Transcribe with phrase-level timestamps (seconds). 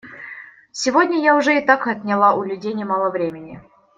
[0.71, 3.61] Сегодня я уже и так отняла у людей немало времени.